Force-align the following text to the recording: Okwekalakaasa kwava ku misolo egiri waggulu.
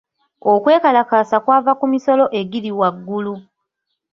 Okwekalakaasa 0.53 1.37
kwava 1.43 1.71
ku 1.79 1.85
misolo 1.91 2.25
egiri 2.39 2.71
waggulu. 2.79 3.33